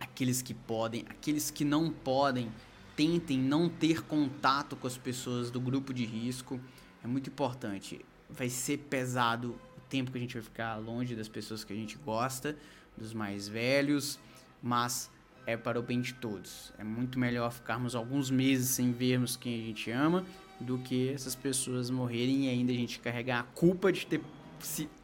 Aqueles 0.00 0.42
que 0.42 0.54
podem, 0.54 1.04
aqueles 1.08 1.52
que 1.52 1.64
não 1.64 1.88
podem, 1.88 2.50
tentem 2.96 3.38
não 3.38 3.68
ter 3.68 4.02
contato 4.02 4.74
com 4.74 4.88
as 4.88 4.98
pessoas 4.98 5.52
do 5.52 5.60
grupo 5.60 5.94
de 5.94 6.04
risco. 6.04 6.60
É 7.02 7.06
muito 7.06 7.30
importante. 7.30 8.04
Vai 8.28 8.48
ser 8.48 8.78
pesado 8.78 9.58
tempo 9.88 10.10
que 10.10 10.18
a 10.18 10.20
gente 10.20 10.34
vai 10.34 10.42
ficar 10.42 10.76
longe 10.76 11.14
das 11.14 11.28
pessoas 11.28 11.62
que 11.62 11.72
a 11.72 11.76
gente 11.76 11.96
gosta, 11.98 12.56
dos 12.96 13.12
mais 13.12 13.46
velhos, 13.48 14.18
mas 14.62 15.10
é 15.46 15.56
para 15.56 15.78
o 15.78 15.82
bem 15.82 16.00
de 16.00 16.14
todos. 16.14 16.72
É 16.78 16.84
muito 16.84 17.18
melhor 17.18 17.52
ficarmos 17.52 17.94
alguns 17.94 18.30
meses 18.30 18.70
sem 18.70 18.92
vermos 18.92 19.36
quem 19.36 19.54
a 19.54 19.66
gente 19.66 19.90
ama 19.90 20.24
do 20.60 20.78
que 20.78 21.10
essas 21.10 21.34
pessoas 21.34 21.90
morrerem 21.90 22.46
e 22.46 22.48
ainda 22.48 22.72
a 22.72 22.74
gente 22.74 22.98
carregar 22.98 23.40
a 23.40 23.42
culpa 23.42 23.92
de 23.92 24.06
ter, 24.06 24.20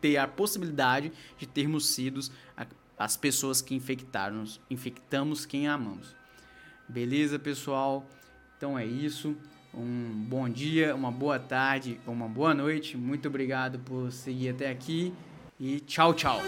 ter 0.01 0.17
a 0.17 0.27
possibilidade 0.27 1.13
de 1.37 1.47
termos 1.47 1.89
sido 1.89 2.21
as 2.99 3.17
pessoas 3.17 3.63
que 3.63 3.75
infectaram, 3.75 4.45
infectamos 4.69 5.47
quem 5.47 5.69
amamos. 5.69 6.15
Beleza, 6.89 7.39
pessoal? 7.39 8.07
Então 8.57 8.79
é 8.79 8.85
isso 8.85 9.37
um 9.75 10.25
bom 10.29 10.49
dia, 10.49 10.95
uma 10.95 11.11
boa 11.11 11.39
tarde, 11.39 12.01
uma 12.07 12.29
boa 12.29 12.55
noite. 12.55 12.97
Muito 12.97 13.29
obrigado 13.29 13.79
por 13.81 14.11
seguir 14.11 14.51
até 14.51 14.71
aqui 14.71 15.13
e 15.59 15.81
tchau, 15.81 16.15
tchau. 16.15 16.41